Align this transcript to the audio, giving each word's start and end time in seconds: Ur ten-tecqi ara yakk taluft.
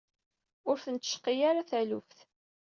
Ur 0.69 0.77
ten-tecqi 0.83 1.33
ara 1.49 1.59
yakk 1.61 1.67
taluft. 1.69 2.19